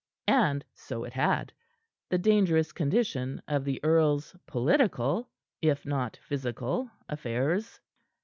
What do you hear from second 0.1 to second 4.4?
And so it had the dangerous condition of the earl's